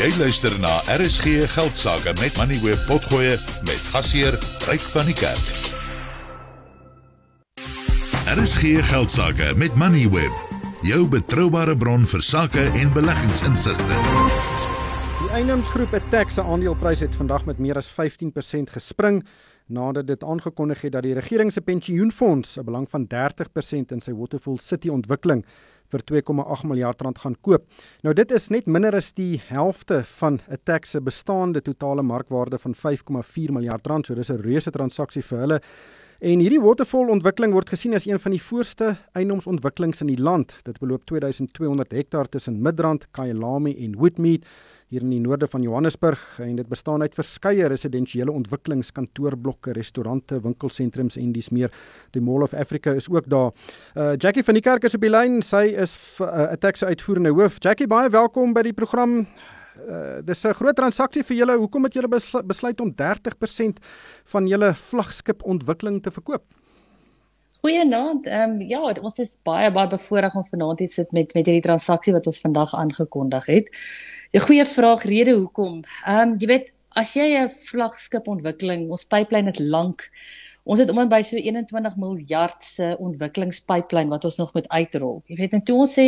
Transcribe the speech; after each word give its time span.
Jy 0.00 0.08
luister 0.16 0.54
na 0.56 0.78
RSG 0.88 1.42
Geldsaake 1.52 2.14
met 2.22 2.36
Money 2.40 2.56
Web 2.64 2.86
Potgoe 2.88 3.34
met 3.66 3.82
gasheer 3.92 4.32
Ryk 4.64 4.84
van 4.94 5.10
die 5.10 5.16
Kerk. 5.18 5.50
RSG 8.32 8.80
Geldsaake 8.88 9.50
met 9.60 9.76
Money 9.76 10.06
Web, 10.08 10.32
jou 10.88 11.02
betroubare 11.04 11.76
bron 11.76 12.08
vir 12.08 12.24
sake 12.24 12.64
en 12.80 12.94
beleggingsinsigte. 12.96 14.00
Die 15.20 15.30
eienaarsgroep 15.36 15.92
Attack 16.00 16.32
se 16.32 16.48
aandeleprys 16.48 17.04
het 17.04 17.20
vandag 17.20 17.44
met 17.44 17.60
meer 17.60 17.76
as 17.76 17.92
15% 17.92 18.72
gespring 18.72 19.20
nadat 19.68 20.08
dit 20.08 20.24
aangekondig 20.24 20.80
het 20.80 20.96
dat 20.96 21.04
die 21.04 21.14
regering 21.14 21.52
se 21.52 21.60
pensioenfonds 21.60 22.56
'n 22.56 22.64
belang 22.64 22.88
van 22.88 23.06
30% 23.06 23.92
in 23.92 24.00
sy 24.00 24.12
Waterfall 24.16 24.56
City 24.56 24.88
ontwikkeling 24.88 25.44
vir 25.90 26.02
2,8 26.12 26.66
miljard 26.70 27.02
rand 27.02 27.18
gaan 27.18 27.36
koop. 27.40 27.66
Nou 28.02 28.14
dit 28.14 28.30
is 28.30 28.48
net 28.50 28.66
minder 28.66 28.96
as 28.96 29.12
die 29.12 29.40
helfte 29.48 30.02
van 30.18 30.40
'n 30.48 30.58
tax 30.64 30.90
se 30.90 31.00
bestaande 31.00 31.62
totale 31.62 32.02
markwaarde 32.02 32.58
van 32.58 32.74
5,4 32.74 33.52
miljard 33.52 33.86
rand. 33.86 34.06
So 34.06 34.14
dis 34.14 34.30
'n 34.30 34.42
reuse 34.42 34.70
transaksie 34.70 35.22
vir 35.22 35.38
hulle. 35.38 35.60
En 36.20 36.38
hierdie 36.38 36.60
Waterfall 36.60 37.08
ontwikkeling 37.08 37.52
word 37.52 37.70
gesien 37.72 37.94
as 37.94 38.04
een 38.06 38.18
van 38.20 38.30
die 38.30 38.42
voorste 38.42 38.96
eienoomsontwikkelings 39.16 40.00
in 40.00 40.06
die 40.06 40.20
land. 40.20 40.52
Dit 40.64 40.78
beloop 40.78 41.06
2200 41.08 41.92
hektaar 41.96 42.28
tussen 42.28 42.60
Midrand, 42.60 43.06
Kyalami 43.16 43.72
en 43.84 43.96
Woodmead 43.96 44.44
hier 44.90 45.04
in 45.06 45.12
die 45.12 45.20
noorde 45.22 45.46
van 45.46 45.62
Johannesburg 45.62 46.22
en 46.42 46.56
dit 46.58 46.66
bestaan 46.66 47.04
uit 47.04 47.14
verskeie 47.14 47.68
residensiële 47.70 48.32
ontwikkelings, 48.34 48.90
kantoorblokke, 48.92 49.70
restaurante, 49.76 50.40
winkelsentrums 50.42 51.18
en 51.20 51.30
dis 51.32 51.52
meer. 51.54 51.70
Die 52.10 52.22
Mall 52.22 52.42
of 52.42 52.56
Africa 52.58 52.96
is 52.98 53.06
ook 53.08 53.28
daar. 53.30 53.52
Uh 53.94 54.16
Jackie 54.18 54.42
van 54.42 54.58
die 54.58 54.64
Kerk 54.66 54.88
is 54.88 54.98
op 54.98 55.06
die 55.06 55.12
lyn. 55.12 55.42
Sy 55.46 55.62
is 55.78 55.94
'n 56.18 56.26
uh, 56.26 56.58
taxi 56.58 56.86
uitvoerende 56.90 57.30
hoof. 57.30 57.62
Jackie, 57.62 57.86
baie 57.86 58.10
welkom 58.10 58.52
by 58.52 58.62
die 58.66 58.74
program. 58.74 59.26
Uh 59.86 60.26
dis 60.26 60.42
'n 60.44 60.58
groot 60.58 60.76
transaksie 60.76 61.22
vir 61.22 61.36
julle. 61.36 61.58
Hoekom 61.58 61.84
het 61.84 61.94
julle 61.94 62.10
besluit 62.44 62.80
om 62.80 62.90
30% 62.90 63.78
van 64.24 64.46
julle 64.46 64.74
vlaggenskap 64.74 65.42
ontwikkeling 65.44 66.02
te 66.02 66.10
verkoop? 66.10 66.42
Goeienaand. 67.60 68.26
Ehm 68.26 68.50
um, 68.50 68.60
ja, 68.64 68.80
ons 69.04 69.18
is 69.20 69.34
baie 69.44 69.68
baie 69.72 69.88
bevoorreg 69.92 70.34
om 70.34 70.44
vanaand 70.48 70.78
hier 70.80 70.88
sit 70.88 71.10
met 71.12 71.34
met 71.36 71.44
hierdie 71.44 71.64
transaksie 71.66 72.14
wat 72.16 72.28
ons 72.30 72.40
vandag 72.40 72.72
aangekondig 72.74 73.48
het. 73.52 73.68
'n 74.32 74.44
Goeie 74.46 74.64
vraag 74.64 75.04
rede 75.04 75.34
hoekom. 75.36 75.82
Ehm 76.06 76.30
um, 76.30 76.36
jy 76.40 76.46
weet 76.46 76.70
as 76.96 77.12
jy 77.14 77.26
'n 77.42 77.50
vlaggenskap 77.50 78.28
ontwikkeling, 78.28 78.88
ons 78.90 79.04
pipeline 79.04 79.52
is 79.52 79.58
lank. 79.58 80.08
Ons 80.64 80.80
het 80.80 80.90
om 80.90 80.98
en 80.98 81.08
by 81.08 81.20
so 81.22 81.36
21 81.36 81.96
miljard 81.96 82.62
se 82.62 82.96
ontwikkelingspipeline 82.98 84.08
wat 84.08 84.24
ons 84.24 84.36
nog 84.38 84.54
moet 84.54 84.68
uitrol. 84.68 85.22
Jy 85.26 85.36
weet 85.36 85.52
en 85.52 85.62
toe 85.62 85.76
ons 85.84 85.98
sê 85.98 86.06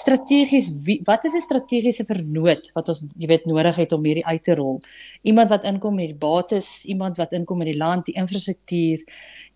strategies 0.00 0.70
wat 1.04 1.24
is 1.24 1.34
'n 1.34 1.44
strategiese 1.44 2.04
vernoot 2.04 2.70
wat 2.74 2.88
ons 2.88 3.04
jy 3.18 3.26
weet 3.26 3.46
nodig 3.46 3.76
het 3.76 3.92
om 3.92 4.04
hierdie 4.04 4.26
uit 4.26 4.44
te 4.44 4.54
rol? 4.54 4.78
Iemand 5.22 5.48
wat 5.48 5.64
inkom 5.64 5.94
met 5.94 6.12
die 6.12 6.22
bates, 6.26 6.84
iemand 6.84 7.16
wat 7.16 7.32
inkom 7.32 7.58
met 7.58 7.70
die 7.72 7.76
land, 7.76 8.06
die 8.06 8.16
infrastruktuur 8.16 9.04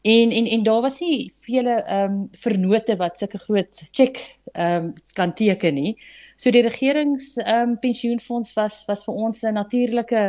En 0.04 0.30
en 0.30 0.46
en 0.46 0.62
daar 0.62 0.80
was 0.80 1.00
nie 1.00 1.32
vele 1.46 1.76
ehm 1.82 2.12
um, 2.12 2.28
vernote 2.40 2.96
wat 3.00 3.18
sulke 3.18 3.38
groot 3.38 3.80
check 3.92 4.20
ehm 4.52 4.90
um, 4.90 4.92
kan 5.18 5.32
teken 5.34 5.74
nie. 5.74 5.94
So 6.36 6.50
die 6.50 6.62
regerings 6.66 7.34
ehm 7.42 7.74
um, 7.74 7.78
pensioenfonds 7.82 8.54
was 8.56 8.82
was 8.88 9.04
vir 9.06 9.14
ons 9.14 9.42
'n 9.42 9.54
natuurlike 9.54 10.22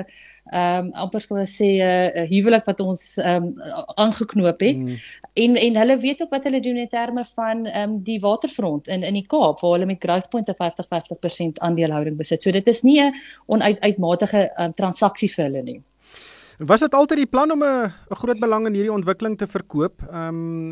ehm 0.52 0.85
um, 0.85 0.91
amper 0.94 1.27
kon 1.27 1.39
ons 1.39 1.55
sê 1.61 1.69
'n 1.77 1.81
uh, 1.81 2.27
huwelik 2.30 2.66
wat 2.66 2.80
ons 2.80 3.17
ehm 3.17 3.44
um, 3.44 3.55
aangeknoop 3.95 4.59
het. 4.59 4.77
Mm. 4.77 4.95
En 5.33 5.55
en 5.55 5.81
hulle 5.81 5.97
weet 5.97 6.22
ook 6.22 6.30
wat 6.30 6.44
hulle 6.44 6.61
doen 6.61 6.77
in 6.77 6.89
terme 6.89 7.25
van 7.35 7.66
ehm 7.66 7.89
um, 7.89 8.03
die 8.03 8.19
waterfront 8.19 8.88
in 8.88 9.03
in 9.03 9.13
die 9.13 9.27
Kaap 9.27 9.59
waar 9.59 9.72
hulle 9.72 9.85
met 9.85 10.03
Growthpoint 10.03 10.50
'n 10.50 10.59
50-50% 10.61 11.59
aandelehouding 11.59 12.17
besit. 12.17 12.41
So 12.41 12.52
dit 12.52 12.67
is 12.67 12.81
nie 12.83 13.02
'n 13.02 13.13
onuitmatige 13.47 14.52
um, 14.57 14.73
transaksie 14.73 15.29
vir 15.29 15.45
hulle 15.45 15.63
nie. 15.63 15.81
Was 16.57 16.79
dit 16.79 16.93
altyd 16.95 17.17
die 17.17 17.27
plan 17.27 17.51
om 17.51 17.63
'n 17.63 17.91
'n 18.11 18.15
groot 18.15 18.39
belang 18.39 18.65
in 18.65 18.73
hierdie 18.73 18.91
ontwikkeling 18.91 19.37
te 19.37 19.47
verkoop? 19.47 20.01
Ehm 20.11 20.71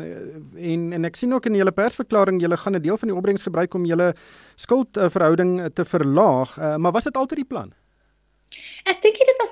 en 0.56 0.92
en 0.92 1.04
ek 1.04 1.16
sien 1.16 1.34
ook 1.34 1.46
in 1.46 1.54
julle 1.54 1.72
persverklaring 1.72 2.40
julle 2.40 2.56
gaan 2.56 2.74
'n 2.74 2.82
deel 2.82 2.96
van 2.96 3.08
die 3.08 3.16
opbrengs 3.16 3.42
gebruik 3.42 3.74
om 3.74 3.84
julle 3.84 4.14
skuldverhouding 4.54 5.72
te 5.74 5.84
verlaag, 5.84 6.58
uh, 6.58 6.76
maar 6.76 6.92
was 6.92 7.04
dit 7.04 7.16
altyd 7.16 7.36
die 7.36 7.44
plan? 7.44 7.72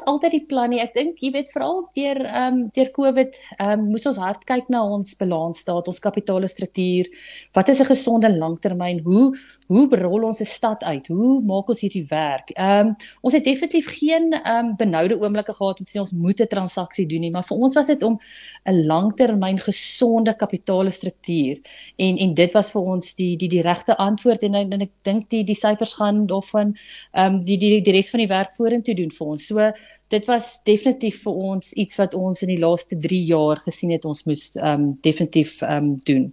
Was 0.02 0.10
altyd 0.10 0.32
die 0.34 0.46
plan 0.50 0.70
nie. 0.72 0.80
Ek 0.82 0.94
dink 0.96 1.20
jy 1.22 1.30
weet 1.34 1.50
veral 1.52 1.84
deur 1.94 2.18
ehm 2.24 2.56
um, 2.56 2.62
deur 2.74 2.88
Covid 2.96 3.36
ehm 3.58 3.84
um, 3.84 3.84
moes 3.92 4.06
ons 4.10 4.18
hard 4.18 4.40
kyk 4.48 4.70
na 4.72 4.80
ons 4.82 5.12
balansstaat, 5.20 5.86
ons 5.86 6.02
kapitaalstruktuur. 6.02 7.10
Wat 7.54 7.68
is 7.70 7.80
'n 7.80 7.86
gesonde 7.86 8.30
langtermyn? 8.34 8.98
Hoe 9.04 9.30
hoe 9.68 9.86
rol 9.96 10.24
ons 10.24 10.40
'n 10.40 10.44
stad 10.44 10.82
uit? 10.82 11.06
Hoe 11.06 11.40
maak 11.42 11.68
ons 11.68 11.80
hierdie 11.80 12.06
werk? 12.10 12.50
Ehm 12.56 12.88
um, 12.88 12.96
ons 13.22 13.34
het 13.34 13.44
definitief 13.44 13.86
geen 13.98 14.32
ehm 14.32 14.72
um, 14.72 14.74
benoude 14.76 15.20
oomblikke 15.20 15.54
gehad 15.54 15.78
om 15.78 15.84
te 15.84 15.92
sê 15.92 16.00
ons 16.00 16.12
moet 16.12 16.40
'n 16.40 16.46
transaksie 16.46 17.06
doen 17.06 17.20
nie, 17.20 17.30
maar 17.30 17.44
vir 17.44 17.58
ons 17.58 17.74
was 17.74 17.86
dit 17.86 18.02
om 18.02 18.18
'n 18.66 18.86
langtermyn 18.86 19.58
gesonde 19.58 20.34
kapitaalstruktuur 20.34 21.60
en 21.98 22.18
en 22.18 22.34
dit 22.34 22.52
was 22.52 22.72
vir 22.72 22.82
ons 22.82 23.14
die 23.14 23.36
die 23.36 23.48
die 23.48 23.62
regte 23.62 23.96
antwoord 23.96 24.42
en, 24.42 24.54
en 24.54 24.80
ek 24.80 24.92
dink 25.04 25.30
die 25.30 25.44
die 25.44 25.54
syfers 25.54 25.94
gaan 25.94 26.26
daarvan 26.26 26.74
ehm 27.14 27.34
um, 27.34 27.44
die 27.44 27.58
die 27.58 27.80
die 27.80 27.92
res 27.92 28.10
van 28.10 28.18
die 28.18 28.28
werk 28.28 28.50
vorentoe 28.52 28.94
doen 28.94 29.10
vir 29.10 29.26
ons. 29.26 29.46
So 29.46 29.72
dit 30.12 30.28
was 30.28 30.62
definitief 30.64 31.22
vir 31.24 31.40
ons 31.52 31.72
iets 31.72 31.98
wat 32.00 32.14
ons 32.14 32.42
in 32.42 32.52
die 32.52 32.60
laaste 32.60 32.98
3 32.98 33.24
jaar 33.24 33.62
gesien 33.64 33.90
het 33.94 34.04
ons 34.04 34.24
moes 34.28 34.56
ehm 34.56 34.72
um, 34.72 34.86
definitief 35.00 35.60
ehm 35.62 35.92
um, 35.92 35.98
doen. 36.06 36.30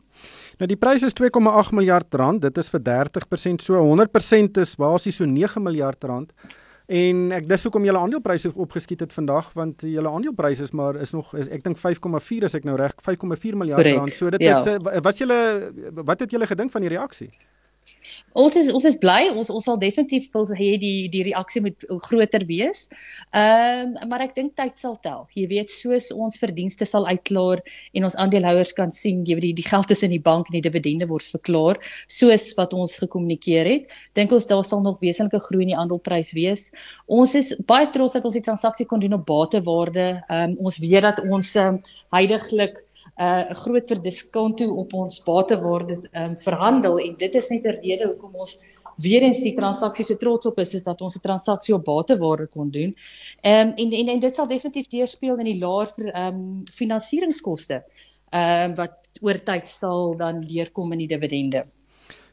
Nou 0.59 0.67
die 0.67 0.77
prys 0.79 1.05
is 1.07 1.15
2,8 1.15 1.71
miljard 1.71 2.15
rand. 2.19 2.41
Dit 2.41 2.57
is 2.57 2.69
vir 2.69 2.81
30% 2.83 3.63
so 3.63 3.79
100% 3.79 4.59
is 4.59 4.75
basies 4.75 5.15
so 5.15 5.25
9 5.25 5.63
miljard 5.63 6.03
rand. 6.03 6.33
En 6.89 7.29
ek 7.37 7.45
dis 7.45 7.63
hoekom 7.67 7.85
julle 7.85 8.01
aandelepryse 8.01 8.49
opgeskiet 8.57 9.03
het 9.05 9.13
vandag 9.13 9.51
want 9.53 9.85
julle 9.85 10.09
aandelepryse 10.09 10.65
is 10.65 10.73
maar 10.73 10.97
is 10.97 11.13
nog 11.13 11.29
is, 11.37 11.47
ek 11.53 11.61
dink 11.63 11.77
5,4 11.77 12.47
as 12.47 12.57
ek 12.57 12.65
nou 12.65 12.75
reg 12.79 12.95
5,4 13.05 13.59
miljard 13.61 13.85
rand. 13.85 14.13
So 14.17 14.33
dit 14.33 14.41
ja. 14.41 14.57
is 14.59 14.71
eh, 14.73 14.99
wat 15.05 15.21
julle 15.21 15.39
wat 16.01 16.25
het 16.25 16.33
julle 16.33 16.49
gedink 16.49 16.73
van 16.73 16.81
die 16.81 16.91
reaksie? 16.95 17.29
Ons 18.37 18.55
is 18.59 18.69
ons 18.73 18.85
is 18.87 18.95
bly 19.01 19.29
ons 19.29 19.49
ons 19.53 19.65
sal 19.65 19.77
definitief 19.81 20.29
wil 20.33 20.47
hê 20.57 20.69
die 20.81 21.09
die 21.11 21.23
reaksie 21.27 21.61
moet 21.65 21.85
groter 22.07 22.45
wees. 22.49 22.87
Ehm 23.37 23.95
um, 23.97 24.09
maar 24.09 24.23
ek 24.25 24.35
dink 24.37 24.55
tyd 24.57 24.77
sal 24.81 24.97
tel. 25.03 25.25
Jy 25.37 25.45
weet 25.51 25.71
soos 25.73 26.09
ons 26.15 26.39
verdienste 26.41 26.87
sal 26.89 27.07
uitklaar 27.09 27.61
en 27.93 28.07
ons 28.07 28.17
aandeelhouers 28.21 28.73
kan 28.77 28.93
sien 28.93 29.23
jy 29.27 29.37
weet 29.37 29.47
die, 29.49 29.53
die 29.61 29.67
geld 29.67 29.91
is 29.93 30.03
in 30.05 30.13
die 30.13 30.21
bank 30.29 30.49
en 30.49 30.59
die 30.59 30.65
dividende 30.65 31.09
word 31.09 31.27
verklaar 31.37 31.79
soos 32.07 32.49
wat 32.57 32.73
ons 32.73 32.97
gekommunikeer 33.03 33.69
het. 33.69 33.95
Dink 34.17 34.33
ons 34.35 34.49
daar 34.49 34.65
sal 34.65 34.83
nog 34.85 35.01
wesenlike 35.03 35.41
groei 35.47 35.65
in 35.67 35.73
die 35.73 35.79
aandeleprys 35.79 36.33
wees. 36.37 36.69
Ons 37.07 37.35
is 37.39 37.53
baie 37.69 37.89
trots 37.93 38.17
dat 38.17 38.25
ons 38.25 38.37
die 38.37 38.45
transaksie 38.45 38.87
kon 38.89 39.01
doen 39.03 39.17
op 39.19 39.27
batewaarde. 39.29 40.11
Ehm 40.27 40.53
um, 40.53 40.57
ons 40.69 40.81
weet 40.81 41.05
dat 41.05 41.23
ons 41.25 41.55
um, 41.61 41.81
heidaglik 42.13 42.79
'n 43.19 43.51
uh, 43.51 43.55
groot 43.63 43.87
verdiskonto 43.87 44.65
op 44.81 44.93
ons 44.93 45.23
batewaarde 45.23 45.95
um, 46.13 46.35
verhandel 46.37 46.99
en 46.99 47.15
dit 47.17 47.33
is 47.35 47.49
net 47.49 47.65
'n 47.65 47.79
rede 47.83 48.05
hoekom 48.07 48.35
ons 48.35 48.53
weer 49.03 49.23
eens 49.23 49.41
die 49.43 49.55
transaksie 49.55 50.05
so 50.05 50.15
trots 50.15 50.45
op 50.45 50.59
is 50.59 50.73
is 50.73 50.83
dat 50.83 51.01
ons 51.01 51.15
'n 51.15 51.25
transaksie 51.27 51.75
op 51.75 51.83
batewaarde 51.83 52.47
kon 52.47 52.69
doen. 52.69 52.95
Um, 53.41 53.73
en, 53.75 53.91
en 53.91 54.07
en 54.07 54.19
dit 54.19 54.35
sal 54.35 54.47
definitief 54.47 54.87
deurspeel 54.87 55.37
in 55.37 55.45
die 55.51 55.59
laer 55.59 55.91
ehm 55.97 56.27
um, 56.27 56.63
finansieringskoste. 56.71 57.83
Ehm 58.29 58.69
um, 58.69 58.75
wat 58.75 58.95
oor 59.21 59.43
tyd 59.43 59.67
sal 59.67 60.15
dan 60.15 60.39
deurkom 60.39 60.91
in 60.91 60.97
die 60.97 61.07
dividende. 61.07 61.65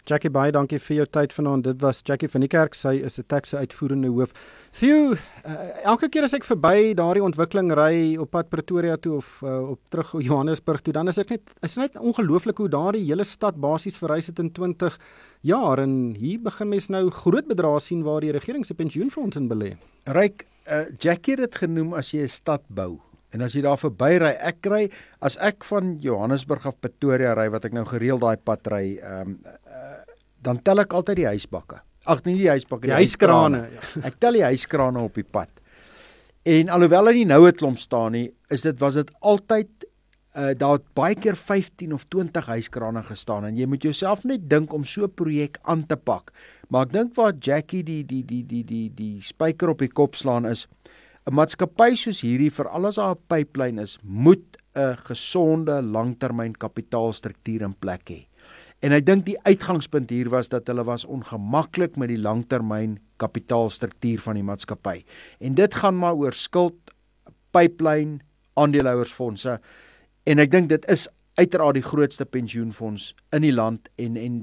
Jackie 0.06 0.30
baie 0.30 0.52
dankie 0.54 0.78
vir 0.78 1.00
jou 1.00 1.04
tyd 1.10 1.32
vanaand. 1.34 1.64
Dit 1.66 1.80
was 1.82 1.98
Jackie 2.06 2.28
van 2.30 2.44
die 2.44 2.50
Kerk. 2.50 2.74
Sy 2.78 3.02
is 3.02 3.18
'n 3.18 3.26
taxi 3.26 3.56
uitvoerende 3.56 4.08
hoof. 4.08 4.30
Theo, 4.70 5.12
uh, 5.12 5.54
elke 5.84 6.08
keer 6.08 6.22
as 6.22 6.34
ek 6.34 6.44
verby 6.44 6.94
daardie 6.94 7.22
ontwikkeling 7.24 7.72
ry 7.72 8.16
op 8.20 8.30
pad 8.30 8.48
Pretoria 8.48 8.96
toe 8.96 9.16
of 9.16 9.42
uh, 9.42 9.70
op 9.70 9.80
terug 9.90 10.12
Johannesburg 10.20 10.82
toe, 10.82 10.92
dan 10.92 11.08
is 11.08 11.18
ek 11.18 11.30
net 11.30 11.42
is 11.62 11.76
net 11.76 11.96
ongelooflik 11.96 12.58
hoe 12.58 12.68
daardie 12.68 13.04
hele 13.04 13.24
stad 13.24 13.56
basies 13.56 13.98
verrys 13.98 14.26
het 14.26 14.38
in 14.38 14.52
20 14.52 14.98
jaar 15.40 15.78
en 15.78 16.14
hier 16.14 16.38
begin 16.38 16.68
mens 16.68 16.88
nou 16.88 17.10
groot 17.10 17.48
bedrae 17.48 17.80
sien 17.80 18.02
waar 18.02 18.20
die 18.20 18.32
regering 18.32 18.66
se 18.66 18.74
pensioenfonds 18.74 19.36
in 19.36 19.48
belê. 19.48 19.76
Ryk, 20.06 20.46
uh, 20.68 20.84
Jackie 20.98 21.34
het 21.34 21.40
dit 21.40 21.54
genoem 21.54 21.94
as 21.94 22.12
jy 22.12 22.22
'n 22.22 22.28
stad 22.28 22.62
bou. 22.68 23.00
En 23.36 23.42
as 23.42 23.52
jy 23.52 23.60
daar 23.66 23.76
verby 23.76 24.14
ry, 24.22 24.32
ek 24.48 24.66
ry 24.70 24.82
as 25.20 25.36
ek 25.44 25.64
van 25.68 25.96
Johannesburg 26.00 26.66
af 26.66 26.78
Pretoria 26.80 27.34
ry 27.34 27.48
wat 27.52 27.66
ek 27.68 27.74
nou 27.76 27.84
gereeld 27.84 28.22
daai 28.22 28.36
pad 28.36 28.66
ry, 28.72 28.84
ehm 28.96 29.34
um, 29.34 29.38
dan 30.46 30.62
tel 30.62 30.84
ek 30.84 30.94
altyd 30.94 31.20
die 31.22 31.30
huisbakke. 31.34 31.82
Ag 32.06 32.22
nee, 32.24 32.38
die 32.38 32.50
huisbakke, 32.52 32.86
die, 32.86 32.92
die 32.92 33.00
huiskrane. 33.02 33.64
Ja. 33.72 34.02
Ek 34.06 34.18
tel 34.22 34.38
die 34.38 34.46
huiskrane 34.46 35.02
op 35.02 35.18
die 35.18 35.26
pad. 35.26 35.50
En 36.46 36.70
alhoewel 36.70 37.10
hy 37.10 37.14
nie 37.18 37.26
nou 37.26 37.40
het 37.48 37.58
klomp 37.58 37.80
staan 37.82 38.14
nie, 38.14 38.28
is 38.54 38.62
dit 38.62 38.78
was 38.82 38.98
dit 39.00 39.10
altyd 39.20 39.72
uh 40.36 40.52
daar 40.60 40.76
het 40.76 40.84
baie 40.92 41.16
keer 41.16 41.36
15 41.40 41.94
of 41.96 42.04
20 42.12 42.46
huiskrane 42.52 43.00
gestaan 43.08 43.46
en 43.48 43.56
jy 43.56 43.64
moet 43.66 43.86
jouself 43.88 44.26
net 44.28 44.44
dink 44.50 44.74
om 44.76 44.84
so 44.84 45.08
'n 45.08 45.14
projek 45.16 45.56
aan 45.64 45.86
te 45.86 45.96
pak. 45.96 46.30
Maar 46.68 46.86
ek 46.86 46.92
dink 46.92 47.16
waar 47.16 47.32
Jackie 47.40 47.82
die 47.82 48.04
die 48.04 48.22
die 48.22 48.44
die 48.44 48.64
die 48.64 48.90
die 48.94 49.22
spyker 49.22 49.72
op 49.72 49.78
die 49.78 49.88
kop 49.88 50.14
slaan 50.14 50.44
is 50.44 50.68
'n 51.26 51.34
maatskappy 51.34 51.96
soos 51.96 52.20
hierdie 52.20 52.50
vir 52.50 52.68
alles 52.68 52.96
haar 52.96 53.16
pipeline 53.16 53.82
is, 53.82 53.98
moet 54.02 54.58
'n 54.76 54.96
gesonde 55.08 55.82
langtermyn 55.82 56.52
kapitaalstruktuur 56.52 57.62
in 57.62 57.74
plek 57.74 58.10
hê. 58.10 58.26
En 58.84 58.92
ek 58.92 59.06
dink 59.06 59.24
die 59.26 59.38
uitgangspunt 59.48 60.10
hier 60.12 60.28
was 60.32 60.50
dat 60.52 60.68
hulle 60.68 60.84
was 60.84 61.06
ongemaklik 61.08 61.96
met 61.96 62.12
die 62.12 62.20
langtermyn 62.20 62.98
kapitaalstruktuur 63.16 64.20
van 64.20 64.36
die 64.36 64.44
maatskappy. 64.44 65.00
En 65.40 65.56
dit 65.56 65.74
gaan 65.74 65.96
maar 65.96 66.14
oor 66.14 66.36
skuld, 66.36 66.76
pipeline, 67.56 68.20
aandeelhouersfondse 68.60 69.58
en 70.26 70.42
ek 70.42 70.52
dink 70.52 70.70
dit 70.72 70.86
is 70.92 71.06
uiteraard 71.36 71.78
die 71.78 71.84
grootste 71.84 72.24
pensioenfonds 72.24 73.12
in 73.36 73.44
die 73.44 73.54
land 73.54 73.90
en 74.00 74.16
en 74.20 74.38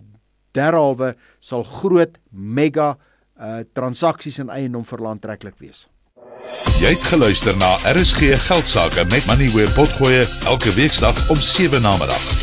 derhalwe 0.53 1.13
sal 1.41 1.65
groot 1.65 2.19
mega 2.29 2.93
uh 3.41 3.63
transaksies 3.73 4.37
in 4.43 4.53
eiendom 4.53 4.85
vir 4.85 5.01
land 5.01 5.23
treklik 5.25 5.57
wees. 5.57 5.87
Jy 6.81 6.93
het 6.93 7.09
geluister 7.09 7.57
na 7.57 7.75
RSG 7.89 8.35
Geldsaake 8.45 9.07
met 9.09 9.25
Money 9.25 9.49
where 9.55 9.71
potgoe 9.73 10.25
elke 10.45 10.75
weeksdag 10.77 11.29
om 11.33 11.41
7 11.41 11.81
na 11.81 11.97
middag. 11.97 12.42